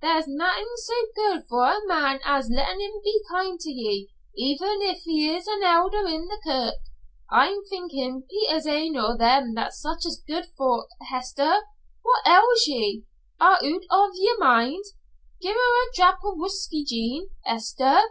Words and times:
There's 0.00 0.26
naething 0.28 0.72
so 0.76 0.92
good 1.16 1.48
for 1.48 1.66
a 1.66 1.84
man 1.88 2.20
as 2.24 2.48
lettin' 2.48 2.80
him 2.80 3.00
be 3.02 3.20
kind 3.28 3.58
to 3.58 3.68
ye, 3.68 4.12
even 4.36 4.80
if 4.80 5.02
he 5.02 5.34
is 5.34 5.48
an 5.48 5.64
Elder 5.64 6.06
in 6.06 6.26
the 6.28 6.40
kirk. 6.46 6.76
I'm 7.28 7.64
thinkin' 7.64 8.22
Peter's 8.30 8.64
ain 8.68 8.96
o' 8.96 9.16
them 9.16 9.54
that 9.56 9.72
such 9.72 10.06
as 10.06 10.22
that 10.22 10.22
is 10.22 10.24
good 10.24 10.46
for 10.56 10.86
Hester! 11.10 11.62
What 12.02 12.24
ails 12.28 12.64
ye! 12.68 13.06
Are 13.40 13.58
oot 13.64 13.84
of 13.90 14.10
ye're 14.14 14.38
mind? 14.38 14.84
Gi'e 15.42 15.50
her 15.52 15.88
a 15.88 15.94
drap 15.96 16.18
of 16.24 16.38
whuskey, 16.38 16.84
Jean. 16.84 17.30
Hester!" 17.44 18.02